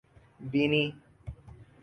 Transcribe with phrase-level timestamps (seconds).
[0.51, 0.85] بینی